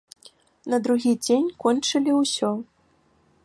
На 0.73 0.79
другі 0.87 1.11
дзень 1.25 1.47
кончылі 1.67 2.11
ўсё. 2.21 2.51